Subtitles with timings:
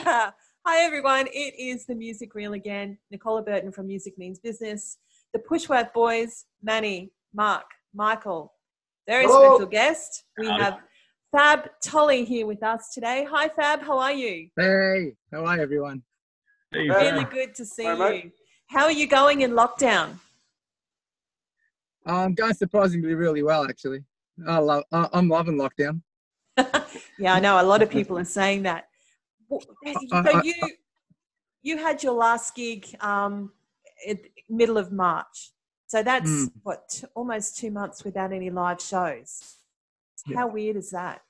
[0.04, 0.32] Hi,
[0.66, 1.26] everyone.
[1.26, 2.96] It is the Music Real again.
[3.10, 4.96] Nicola Burton from Music Means Business.
[5.34, 8.54] The Pushworth boys, Manny, Mark, Michael.
[9.06, 9.56] Very Hello.
[9.56, 10.24] special guest.
[10.38, 10.78] We have
[11.36, 13.26] Fab Tolli here with us today.
[13.30, 13.82] Hi, Fab.
[13.82, 14.48] How are you?
[14.58, 16.02] Hey, how are you, everyone?
[16.72, 18.24] Hey, Really good to see Hi, mate.
[18.24, 18.30] you.
[18.68, 20.14] How are you going in lockdown?
[22.08, 24.04] Uh, I'm going surprisingly really well, actually.
[24.48, 24.84] I love.
[24.92, 26.00] I'm loving lockdown.
[27.18, 28.86] Yeah, I know a lot of people are saying that.
[30.24, 30.54] So you
[31.62, 33.52] you had your last gig um,
[34.48, 35.50] middle of March.
[35.86, 36.52] So that's Mm.
[36.62, 39.56] what t- almost two months without any live shows.
[40.26, 40.36] Yeah.
[40.38, 41.22] How weird is that?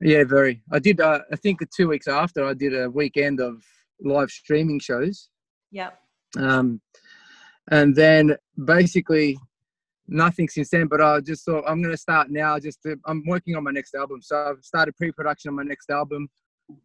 [0.00, 0.62] Yeah, very.
[0.70, 1.00] I did.
[1.00, 3.62] Uh, I think two weeks after, I did a weekend of
[4.00, 5.28] live streaming shows,
[5.72, 5.98] Yep.
[6.38, 6.80] um,
[7.70, 9.38] and then basically
[10.08, 10.86] nothing since then.
[10.88, 12.58] But I just thought I'm going to start now.
[12.58, 15.90] Just to, I'm working on my next album, so I've started pre-production on my next
[15.90, 16.28] album.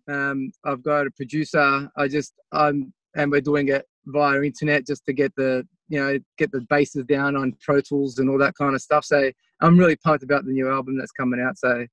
[0.08, 1.90] Um, I've got a producer.
[1.96, 6.20] I just um, and we're doing it via internet just to get the you know
[6.38, 9.06] get the bases down on Pro Tools and all that kind of stuff.
[9.06, 11.58] So I'm really pumped about the new album that's coming out.
[11.58, 11.86] So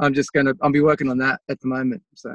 [0.00, 2.02] I'm just gonna I'll be working on that at the moment.
[2.14, 2.34] So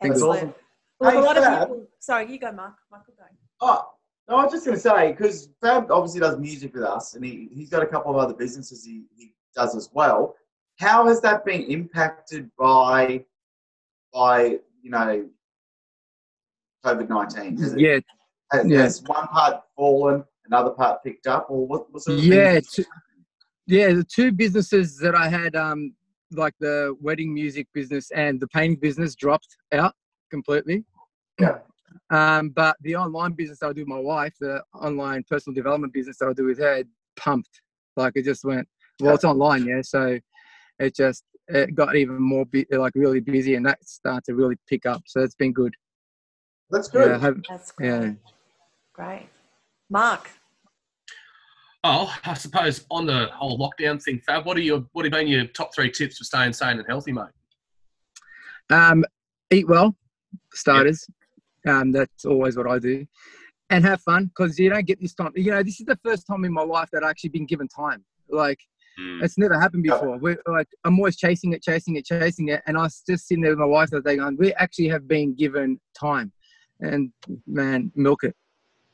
[0.00, 0.28] Thank you.
[0.30, 0.54] Awesome.
[1.00, 1.68] Well, Hey, a lot of Fab.
[1.68, 1.86] people.
[2.00, 2.74] Sorry, you go, Mark.
[2.90, 3.24] Michael, go.
[3.60, 3.82] Oh,
[4.28, 7.24] no, I was just going to say, because Fab obviously does music with us and
[7.24, 10.34] he, he's got a couple of other businesses he, he does as well.
[10.78, 13.24] How has that been impacted by,
[14.16, 15.28] by you know,
[16.84, 17.78] COVID 19?
[17.78, 17.98] Yeah,
[18.50, 18.82] has, yeah.
[18.82, 22.84] has one part fallen, another part picked up, or what, sort of yeah, two,
[23.66, 23.92] yeah.
[23.92, 25.94] The two businesses that I had, um,
[26.32, 29.94] like the wedding music business and the painting business, dropped out
[30.30, 30.84] completely.
[31.38, 31.58] Yeah.
[32.10, 36.18] Um, but the online business I do with my wife, the online personal development business
[36.18, 37.60] that I do with her, it pumped.
[37.96, 38.68] Like it just went.
[39.00, 39.14] Well, Yeah.
[39.14, 39.82] it's online, yeah.
[39.82, 40.18] So
[40.78, 44.56] it just it got even more bu- like really busy, and that started to really
[44.68, 45.02] pick up.
[45.06, 45.74] So it's been good.
[46.70, 47.10] That's good.
[47.10, 47.88] Yeah, have- That's great.
[47.88, 48.12] yeah.
[48.92, 49.28] Great.
[49.90, 50.30] Mark.
[51.84, 55.28] Oh, I suppose on the whole lockdown thing, Fab, what are your what have been
[55.28, 57.26] your top three tips for staying sane and healthy, mate?
[58.70, 59.04] Um,
[59.50, 59.94] eat well,
[60.50, 61.06] for starters.
[61.66, 63.06] Um, that's always what I do,
[63.70, 65.30] and have fun because you don't get this time.
[65.36, 67.68] You know, this is the first time in my life that I actually been given
[67.68, 68.04] time.
[68.28, 68.58] Like
[68.98, 69.22] Hmm.
[69.22, 70.18] it's never happened before.
[70.18, 73.42] We're like I'm always chasing it, chasing it, chasing it, and I was just sitting
[73.42, 76.32] there with my wife the other day going, "We actually have been given time,
[76.80, 77.12] and
[77.46, 78.34] man, milk it."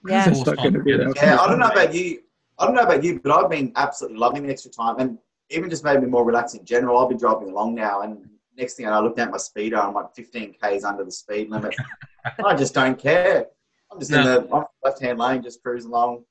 [0.07, 0.29] Yeah.
[0.31, 2.23] It's not gonna be Yeah, I don't know about you.
[2.59, 5.19] I don't know about you, but I've been absolutely loving the extra time, and
[5.51, 6.99] even just made me more relaxed in general.
[6.99, 9.85] I've been driving along now, and next thing I know, I looked at my speedo.
[9.85, 11.75] I'm like 15 k's under the speed limit.
[12.45, 13.47] I just don't care.
[13.91, 16.25] I'm just in the left hand lane, just cruising along.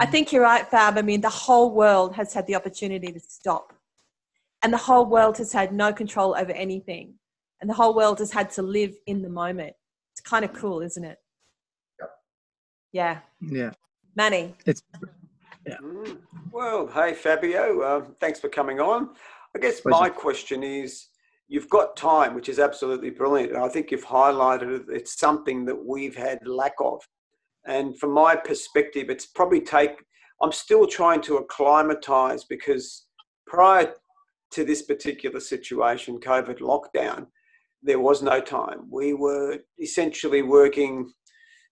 [0.00, 0.98] I think you're right, Fab.
[0.98, 3.72] I mean, the whole world has had the opportunity to stop,
[4.62, 7.14] and the whole world has had no control over anything,
[7.60, 9.74] and the whole world has had to live in the moment.
[10.12, 11.18] It's kind of cool, isn't it?
[12.92, 13.72] Yeah, Yeah,
[14.14, 14.54] Manny.
[14.66, 14.82] it's
[15.66, 16.18] Mm.
[16.52, 19.14] Well, hey Fabio, uh, thanks for coming on.
[19.56, 19.98] I guess Pleasure.
[19.98, 21.06] my question is
[21.48, 23.52] you've got time, which is absolutely brilliant.
[23.54, 24.84] And I think you've highlighted.
[24.90, 27.02] It's something that we've had lack of.
[27.66, 30.04] And from my perspective, it's probably take,
[30.42, 33.06] I'm still trying to acclimatize because
[33.46, 33.94] prior
[34.52, 37.26] to this particular situation, COVID lockdown,
[37.82, 38.86] there was no time.
[38.90, 41.10] We were essentially working,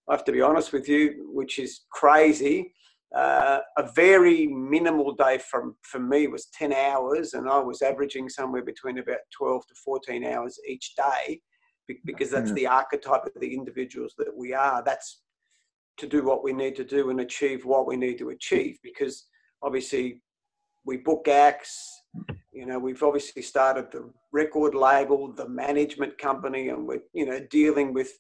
[0.09, 2.75] I have to be honest with you, which is crazy.
[3.15, 8.27] Uh, a very minimal day from for me was 10 hours and i was averaging
[8.27, 11.39] somewhere between about 12 to 14 hours each day
[12.05, 14.83] because that's the archetype of the individuals that we are.
[14.85, 15.22] That's
[16.03, 19.27] to do what we need to do and achieve what we need to achieve because
[19.63, 20.21] obviously
[20.85, 21.73] we book acts
[22.53, 24.03] you know we've obviously started the
[24.33, 28.11] record label the management company and we're you know dealing with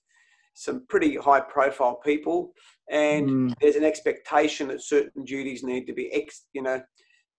[0.55, 2.53] some pretty high profile people.
[2.91, 3.55] And Mm.
[3.61, 6.83] there's an expectation that certain duties need to be ex, you know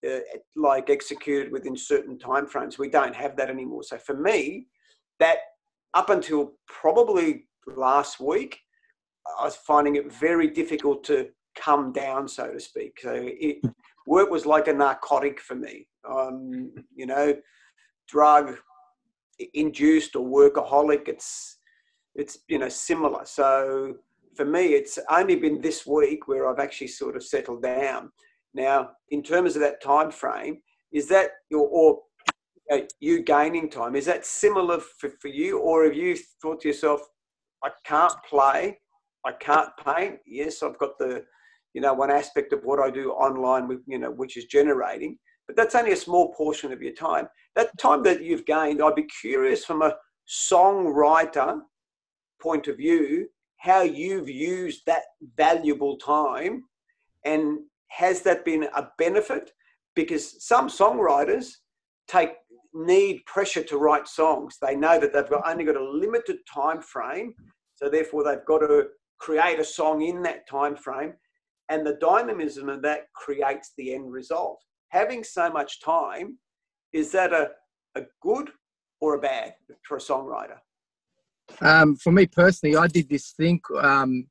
[0.07, 0.19] uh,
[0.55, 2.77] like executed within certain timeframes.
[2.77, 3.83] We don't have that anymore.
[3.83, 4.67] So for me
[5.19, 5.37] that
[5.93, 8.59] up until probably last week
[9.39, 12.99] i was finding it very difficult to come down so to speak.
[13.01, 13.57] So it,
[14.07, 15.87] work was like a narcotic for me.
[16.09, 17.35] Um, you know
[18.09, 18.57] drug
[19.53, 21.57] induced or workaholic it's
[22.15, 23.25] it's you know similar.
[23.25, 23.95] So
[24.35, 28.11] for me it's only been this week where i've actually sort of settled down.
[28.53, 30.57] Now in terms of that time frame
[30.91, 32.01] is that your or
[32.71, 35.59] uh, you gaining time is that similar for, for you?
[35.59, 37.01] Or have you thought to yourself
[37.63, 38.77] i can't play
[39.25, 41.23] i can't paint yes i've got the
[41.73, 45.17] you know one aspect of what i do online with you know which is generating
[45.47, 48.95] but that's only a small portion of your time that time that you've gained i'd
[48.95, 49.93] be curious from a
[50.27, 51.59] songwriter
[52.43, 53.27] point of view,
[53.57, 55.03] how you've used that
[55.37, 56.63] valuable time
[57.25, 59.51] and has that been a benefit?
[59.95, 61.53] Because some songwriters
[62.07, 62.31] take
[62.73, 64.57] need pressure to write songs.
[64.61, 67.33] They know that they've got only got a limited time frame,
[67.75, 68.87] so therefore they've got to
[69.23, 71.13] create a song in that time frame,
[71.69, 74.59] and the dynamism of that creates the end result.
[74.89, 76.37] Having so much time,
[76.91, 77.51] is that a,
[77.95, 78.49] a good
[78.99, 79.53] or a bad
[79.87, 80.57] for a songwriter?
[81.61, 83.61] Um, for me personally, I did this thing.
[83.81, 84.27] Um,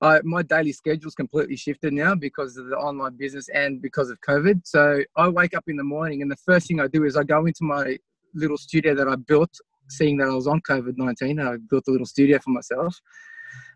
[0.00, 4.18] I, my daily schedule's completely shifted now because of the online business and because of
[4.28, 4.62] COVID.
[4.64, 7.22] So I wake up in the morning, and the first thing I do is I
[7.22, 7.96] go into my
[8.34, 9.56] little studio that I built,
[9.90, 11.38] seeing that I was on COVID 19.
[11.38, 13.00] I built a little studio for myself.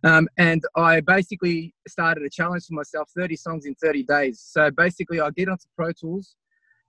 [0.05, 4.41] Um, and I basically started a challenge for myself 30 songs in 30 days.
[4.41, 6.37] So basically, I get onto Pro Tools,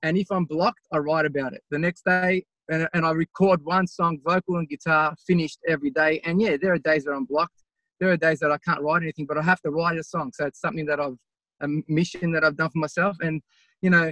[0.04, 1.62] and if I'm blocked, I write about it.
[1.72, 6.22] The next day, and, and I record one song, vocal and guitar, finished every day.
[6.26, 7.64] And yeah, there are days that I'm blocked.
[8.00, 10.32] There are days that I can't write anything, but I have to write a song.
[10.34, 11.18] So it's something that I've
[11.62, 13.18] a mission that I've done for myself.
[13.22, 13.42] And
[13.82, 14.12] you know,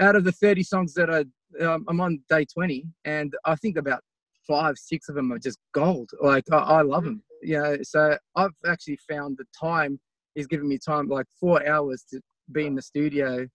[0.00, 1.24] out of the 30 songs that I
[1.64, 4.00] um, I'm on day 20, and I think about
[4.46, 6.10] five, six of them are just gold.
[6.20, 7.22] Like I, I love them.
[7.42, 9.98] You know, so I've actually found the time
[10.34, 12.20] is giving me time, like four hours to
[12.52, 13.46] be in the studio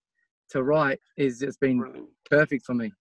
[0.50, 2.92] to write is just been perfect for me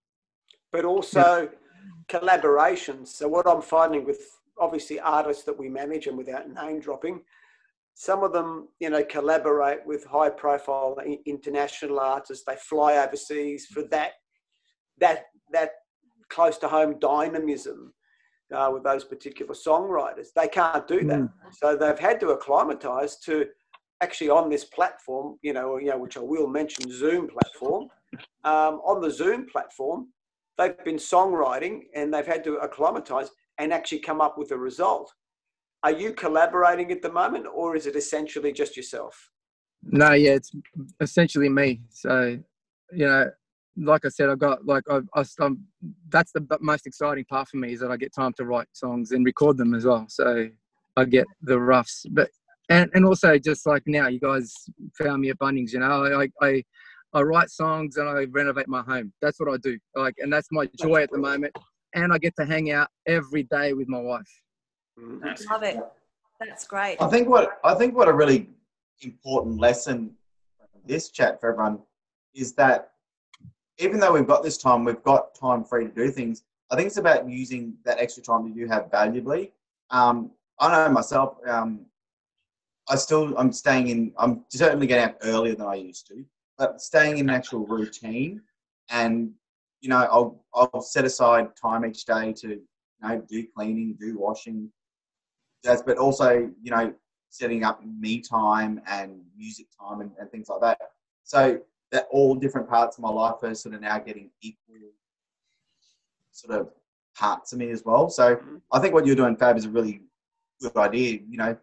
[0.72, 2.18] but also yeah.
[2.18, 3.08] collaborations.
[3.08, 4.20] So what I'm finding with
[4.58, 7.22] obviously artists that we manage and without name dropping,
[7.94, 12.44] some of them, you know, collaborate with high profile international artists.
[12.46, 14.12] They fly overseas for that,
[14.98, 15.70] that, that
[16.28, 17.92] close to home dynamism
[18.52, 20.28] uh, with those particular songwriters.
[20.34, 21.20] They can't do that.
[21.20, 21.32] Mm.
[21.52, 23.46] So they've had to acclimatize to
[24.00, 27.88] actually on this platform, you know, you know, which I will mention, Zoom platform.
[28.44, 30.08] Um, on the Zoom platform,
[30.58, 35.12] they've been songwriting and they've had to acclimatize and actually come up with a result.
[35.82, 39.30] Are you collaborating at the moment or is it essentially just yourself?
[39.82, 40.52] No, yeah, it's
[41.00, 41.80] essentially me.
[41.90, 42.38] So,
[42.92, 43.30] you know,
[43.76, 45.64] like I said, I've got like I, I, I'm,
[46.08, 49.12] that's the most exciting part for me is that I get time to write songs
[49.12, 50.06] and record them as well.
[50.08, 50.48] So
[50.96, 52.30] I get the roughs, but
[52.68, 54.52] and and also just like now, you guys
[55.00, 55.72] found me at Bunnings.
[55.72, 56.64] You know, I I
[57.12, 59.12] I write songs and I renovate my home.
[59.20, 59.78] That's what I do.
[59.96, 61.56] Like, and that's my joy at the moment.
[61.94, 64.42] And I get to hang out every day with my wife.
[64.98, 65.52] Mm-hmm.
[65.52, 65.78] Love it.
[66.38, 66.96] That's great.
[67.00, 68.48] I think what I think what a really
[69.02, 70.12] important lesson
[70.86, 71.80] this chat for everyone
[72.34, 72.89] is that
[73.80, 76.44] even though we've got this time, we've got time free to do things.
[76.70, 79.50] I think it's about using that extra time that you have valuably.
[79.90, 80.30] Um,
[80.60, 81.38] I know myself.
[81.46, 81.86] Um,
[82.88, 84.12] I still I'm staying in.
[84.18, 86.24] I'm certainly getting out earlier than I used to
[86.60, 88.42] but staying in an actual routine
[88.90, 89.32] and
[89.80, 92.60] you know I'll I'll set aside time each day to you
[93.02, 94.70] know do cleaning, do washing,
[95.64, 96.92] that's but also you know
[97.30, 100.78] setting up me time and music time and, and things like that.
[101.24, 101.60] So
[101.92, 104.76] that all different parts of my life are sort of now getting equal
[106.30, 106.68] sort of
[107.16, 108.08] parts of me as well.
[108.08, 108.56] So mm-hmm.
[108.72, 110.02] I think what you're doing, Fab, is a really
[110.60, 111.20] good idea.
[111.28, 111.56] You know,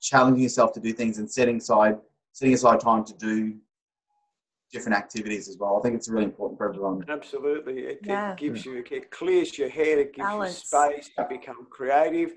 [0.00, 1.98] challenging yourself to do things and setting aside
[2.32, 3.56] setting aside time to do
[4.72, 5.76] different activities as well.
[5.76, 7.04] I think it's really important for everyone.
[7.08, 7.80] Absolutely.
[7.80, 8.32] It, yeah.
[8.32, 10.72] it gives you, it clears your head, it gives Balance.
[10.72, 12.34] you space to become creative.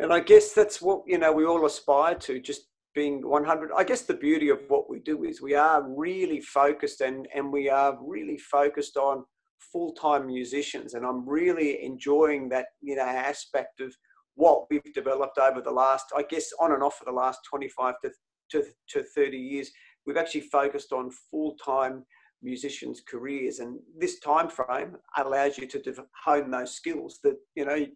[0.00, 2.62] And I guess that's what, you know, we all aspire to, just
[2.94, 3.70] being 100.
[3.76, 7.52] I guess the beauty of what we do is we are really focused and, and
[7.52, 9.24] we are really focused on
[9.72, 10.94] full-time musicians.
[10.94, 13.94] And I'm really enjoying that, you know, aspect of
[14.34, 17.94] what we've developed over the last, I guess, on and off for the last 25
[18.02, 18.10] to,
[18.50, 19.70] to, to 30 years
[20.06, 22.04] we've actually focused on full-time
[22.42, 25.82] musicians' careers, and this time frame allows you to
[26.24, 27.86] hone those skills that you know.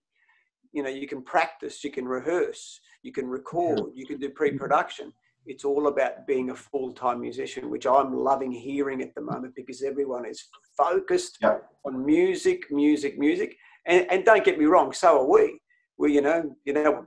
[0.71, 5.15] You know, you can practice, you can rehearse, you can record, you can do pre-production.
[5.47, 9.83] It's all about being a full-time musician, which I'm loving hearing at the moment because
[9.83, 10.45] everyone is
[10.77, 11.59] focused yeah.
[11.87, 13.57] on music, music, music.
[13.87, 15.61] And, and don't get me wrong, so are we.
[15.97, 17.07] We, you know, you know,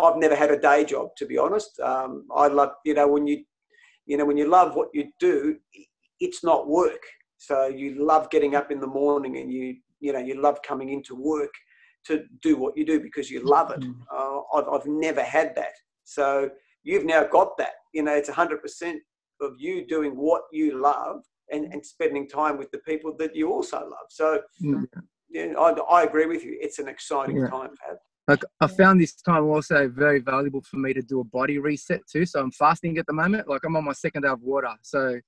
[0.00, 1.78] I've never had a day job to be honest.
[1.80, 3.44] Um, I love, you know, when you
[4.06, 5.56] you know, when you love what you do,
[6.20, 7.02] it's not work.
[7.38, 10.90] So you love getting up in the morning and you, you know, you love coming
[10.90, 11.52] into work
[12.06, 13.80] to do what you do because you love it.
[13.80, 13.94] Mm.
[14.12, 15.74] Uh, I've, I've never had that.
[16.04, 16.50] So
[16.82, 17.74] you've now got that.
[17.92, 18.94] You know, it's 100%
[19.40, 23.52] of you doing what you love and, and spending time with the people that you
[23.52, 24.06] also love.
[24.10, 24.84] So mm.
[25.28, 26.56] yeah, I, I agree with you.
[26.60, 27.48] It's an exciting yeah.
[27.48, 27.96] time, Fab.
[28.28, 32.02] Like I found this time also very valuable for me to do a body reset
[32.10, 32.24] too.
[32.24, 33.48] So I'm fasting at the moment.
[33.48, 34.72] Like I'm on my second day of water.
[34.82, 35.20] So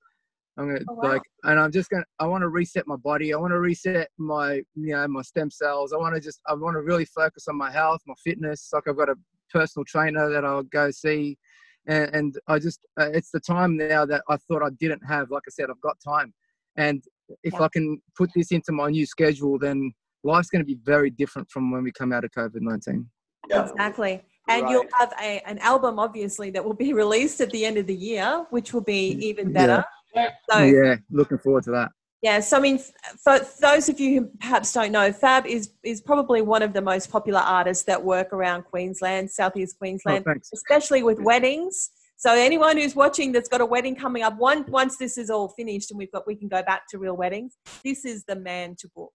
[0.57, 1.13] I'm gonna Oh, wow.
[1.15, 2.05] like, and I'm just gonna.
[2.21, 3.35] I want to reset my body.
[3.35, 5.93] I want to reset my, you know, my stem cells.
[5.93, 6.41] I want to just.
[6.47, 8.71] I want to really focus on my health, my fitness.
[8.73, 9.17] Like I've got a
[9.53, 11.39] personal trainer that I'll go see,
[11.87, 12.81] and, and I just.
[12.99, 15.31] Uh, it's the time now that I thought I didn't have.
[15.31, 16.33] Like I said, I've got time,
[16.77, 17.03] and
[17.43, 17.63] if Yeah.
[17.63, 21.51] I can put this into my new schedule, then life's going to be very different
[21.51, 23.09] from when we come out of COVID nineteen.
[23.49, 23.69] Yeah.
[23.69, 24.23] Exactly.
[24.47, 27.87] And you'll have a, an album, obviously, that will be released at the end of
[27.87, 29.83] the year, which will be even better.
[30.15, 30.31] Yeah.
[30.51, 31.91] So, yeah, looking forward to that.
[32.25, 32.79] Yeah, so I mean,
[33.23, 36.81] for those of you who perhaps don't know, Fab is is probably one of the
[36.81, 40.49] most popular artists that work around Queensland, southeast Oh, Queensland, thanks.
[40.55, 41.91] especially with weddings.
[42.17, 45.49] So anyone who's watching that's got a wedding coming up, one once this is all
[45.49, 48.75] finished and we've got we can go back to real weddings, this is the man
[48.79, 49.13] to book.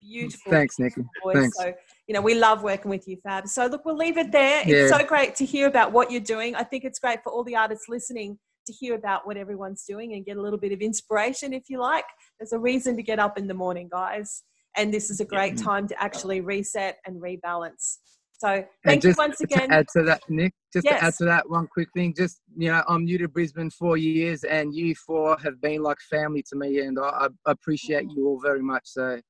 [0.00, 0.50] Beautiful.
[0.50, 1.02] Thanks, Nikki.
[1.22, 1.36] voice.
[1.36, 1.58] Thanks.
[1.58, 1.74] So,
[2.06, 3.48] you know, we love working with you, Fab.
[3.48, 4.62] So, look, we'll leave it there.
[4.64, 6.54] It's so great to hear about what you're doing.
[6.54, 8.38] I think it's great for all the artists listening
[8.70, 11.80] to hear about what everyone's doing and get a little bit of inspiration, if you
[11.80, 12.04] like.
[12.38, 14.42] There's a reason to get up in the morning, guys.
[14.76, 17.98] And this is a great time to actually reset and rebalance.
[18.38, 19.70] So, And thank you just once to again.
[19.70, 22.14] add to that, Nick, just to add to that, one quick thing.
[22.16, 25.98] Just you know, I'm new to Brisbane four years, and you four have been like
[26.08, 28.82] family to me, and I, I appreciate you all very much.
[28.84, 29.20] So,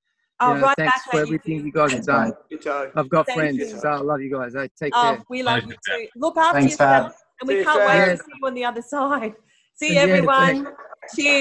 [0.43, 1.23] Oh, you know, right thanks back for at you.
[1.23, 2.33] everything you guys have done.
[2.49, 2.91] Ditto.
[2.97, 3.79] I've got Thank friends, you.
[3.79, 4.55] so I love you guys.
[4.55, 5.23] Hey, take Oh, care.
[5.29, 6.07] we love you too.
[6.17, 7.15] Look after Thanks, yourself.
[7.41, 9.35] And we can't wait to see you on the other side.
[9.75, 10.69] See you, everyone.
[11.15, 11.39] Cheers.